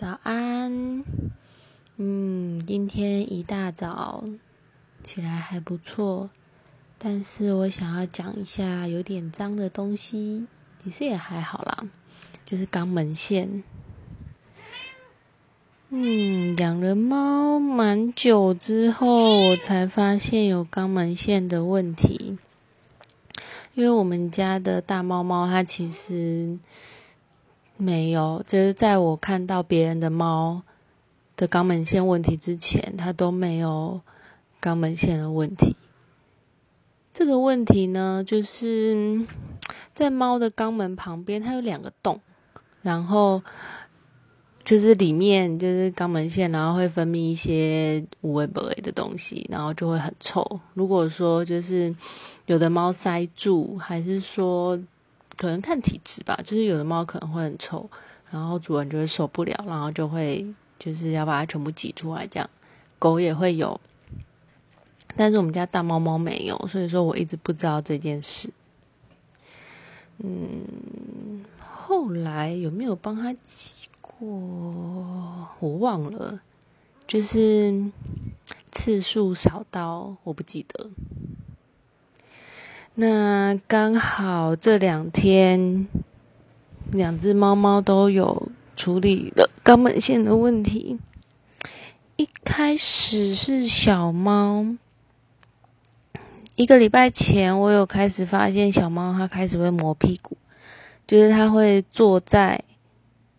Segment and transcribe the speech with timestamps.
[0.00, 1.04] 早安，
[1.98, 4.24] 嗯，今天一大早
[5.04, 6.30] 起来还不错，
[6.96, 10.46] 但是我想要讲一下有点脏的东西，
[10.82, 11.86] 其实也还好啦，
[12.46, 13.62] 就是肛门腺。
[15.90, 22.38] 嗯，养了猫蛮久之后，我才发现有肛门腺的问题，
[23.74, 26.58] 因为我们家的大猫猫它其实。
[27.80, 30.62] 没有，就是在我看到别人的猫
[31.34, 34.02] 的肛门腺问题之前，它都没有
[34.60, 35.74] 肛门腺的问题。
[37.14, 39.26] 这个问题呢，就是
[39.94, 42.20] 在猫的肛门旁边，它有两个洞，
[42.82, 43.42] 然后
[44.62, 50.60] 就是里面就是肛门腺，然后会分泌一些无味不味的东西，然后就会很臭。
[50.74, 51.94] 如果说就是
[52.44, 54.78] 有的猫塞住，还是说。
[55.40, 57.88] 可能看体质吧，就是有的猫可能会很臭，
[58.30, 60.46] 然后主人就会受不了，然后就会
[60.78, 62.26] 就是要把它全部挤出来。
[62.26, 62.50] 这样，
[62.98, 63.80] 狗也会有，
[65.16, 68.52] 但是我们家大猫猫没有，所以说我一直不知道这件事。
[70.18, 74.28] 嗯，后来有没有帮它挤过？
[75.58, 76.42] 我忘了，
[77.06, 77.90] 就是
[78.72, 80.90] 次数少到我不记得。
[83.00, 85.88] 那刚好这两天，
[86.92, 90.98] 两只猫猫都有处理了肛门腺的问题。
[92.16, 94.66] 一开始是小猫，
[96.56, 100.36] 一个礼拜前我有开始发现小猫它开始会磨屁股，
[101.06, 102.62] 就是它会坐在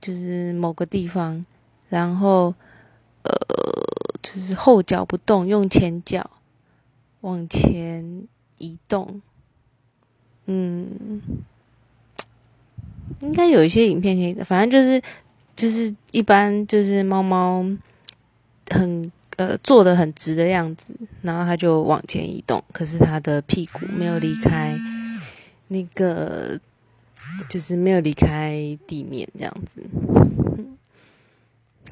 [0.00, 1.44] 就是某个地方，
[1.90, 2.54] 然后
[3.22, 3.30] 呃
[4.22, 6.30] 就是后脚不动，用前脚
[7.20, 9.20] 往前移动。
[10.46, 11.20] 嗯，
[13.20, 15.00] 应该有一些影片可以的，反正就是
[15.54, 17.64] 就是一般就是猫猫
[18.70, 24.74] 很呃坐的很直的样子，然后它就往前移动，可是它的屁股没有离开
[25.68, 26.58] 那个，
[27.48, 29.82] 就是没有离开地面这样子。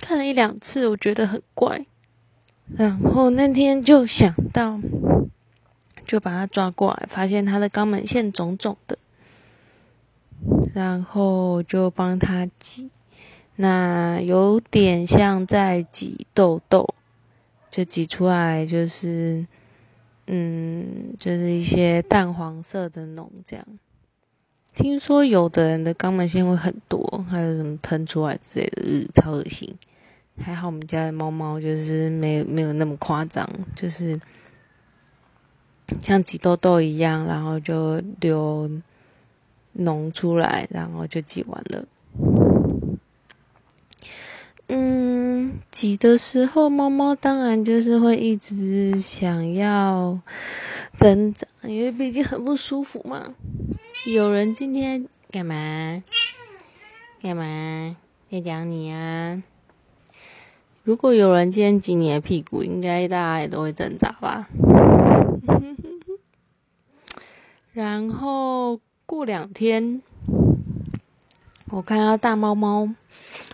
[0.00, 1.86] 看了一两次，我觉得很怪，
[2.76, 4.80] 然后那天就想到。
[6.10, 8.98] 就把它抓过来，发现它的肛门腺肿肿的，
[10.74, 12.90] 然后就帮它挤，
[13.54, 16.92] 那有点像在挤痘痘，
[17.70, 19.46] 就挤出来就是，
[20.26, 23.64] 嗯，就是一些淡黄色的脓这样。
[24.74, 29.72] 听说有的人的肛门腺会很多，还有什么喷出来之类的，超恶心。
[30.40, 34.20] 还好我们家的猫猫就是没没有那么夸张，就是。
[36.00, 38.70] 像挤痘痘一样，然后就流
[39.78, 41.84] 脓出来，然后就挤完了。
[44.68, 50.20] 嗯，挤的时候，猫猫当然就是会一直想要
[50.96, 53.34] 挣扎，因为毕竟很不舒服嘛。
[54.06, 56.02] 有人今天干嘛？
[57.20, 57.96] 干嘛
[58.30, 59.42] 在讲你啊？
[60.84, 64.48] 如果有人今天挤你的屁股，应该大家也都会挣扎吧？
[67.72, 70.02] 然后过两天，
[71.70, 72.88] 我看到大猫猫，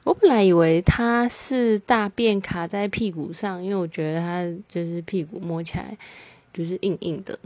[0.04, 5.97] 我本来以为它是大便卡在屁股上，因为我觉得它就是屁股摸起来
[6.52, 7.38] 就是硬硬的。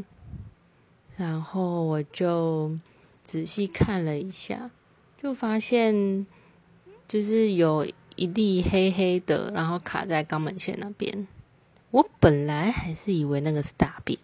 [1.16, 2.78] 然后我就
[3.24, 4.70] 仔细看了一下，
[5.20, 6.26] 就发现
[7.08, 7.84] 就是有
[8.16, 11.26] 一粒黑黑的，然后卡在肛门腺那边。
[11.90, 14.16] 我本来还是以为那个是大便。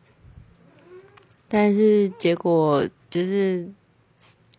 [1.48, 3.68] 但是结果就是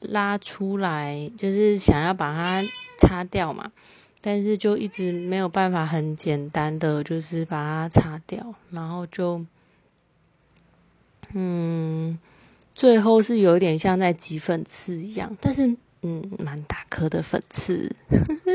[0.02, 2.68] 拉出来，就是想要把它
[2.98, 3.72] 擦掉嘛，
[4.22, 9.44] 但是就一直没有办法很简单的就是把它擦掉，然后就，
[11.34, 12.18] 嗯，
[12.74, 17.94] 最后是有点像在挤粉刺一样，但是嗯，蛮大颗的粉刺，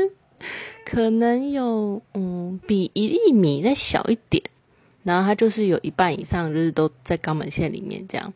[0.85, 4.43] 可能有嗯比一粒米再小一点。
[5.03, 8.33] 然后它就是有一半以上就是都在肛门腺里面这样，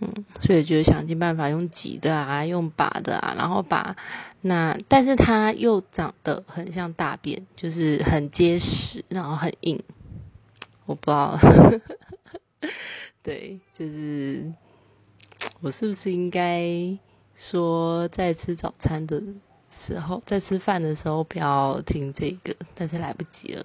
[0.00, 3.96] 嗯，所以就想尽办法用挤的啊，用拔的啊，然后把
[4.40, 9.80] 那，但是它又长得很像大便，就是很结实，然后很硬，
[10.86, 11.38] 我不知道，
[13.22, 14.52] 对，就是
[15.60, 16.66] 我是不是应该
[17.36, 19.22] 说在吃早餐的
[19.70, 23.64] 时候，在吃饭的时候不要听这个，但是来不及了，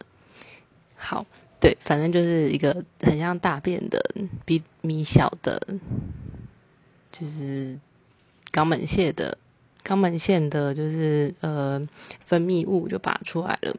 [0.96, 1.26] 好。
[1.60, 4.00] 对，反正就是一个很像大便的、
[4.46, 5.62] 比米小的，
[7.12, 7.78] 就是
[8.52, 9.38] 肛门腺的
[9.84, 11.80] 肛门腺的，就是呃
[12.26, 13.76] 分泌物就拔出来了，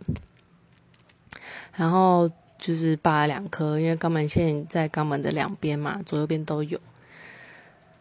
[1.74, 2.28] 然后
[2.58, 6.80] 就是拔了两颗，因为肛门腺在肛门的两边嘛，左右边都有。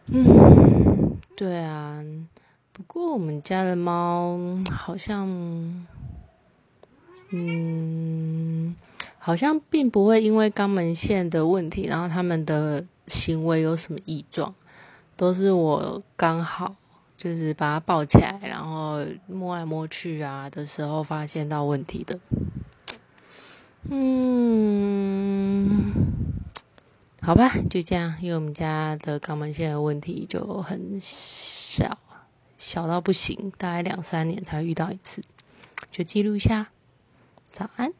[0.06, 2.02] 嗯，对啊，
[2.72, 4.38] 不过我们家的猫
[4.70, 5.28] 好像，
[7.28, 7.97] 嗯，
[9.28, 14.54] 好像并不会因为肛门腺的问题，然后他们的行为有什么异状，
[15.18, 16.74] 都是我刚好。
[17.18, 22.18] 就是把它抱起来，然后摸来摸去啊的时候，发现到问题的。
[23.90, 25.92] 嗯，
[27.20, 31.98] 好吧，就这样，因为我们家的肛门腺的问题就很小，
[32.56, 35.20] 小到不行，大概两三年才遇到一次，
[35.90, 36.68] 就记录一下。
[37.52, 37.92] 早安。